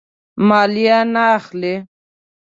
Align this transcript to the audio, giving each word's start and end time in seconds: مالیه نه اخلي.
مالیه 0.47 0.99
نه 1.13 1.23
اخلي. 1.37 1.75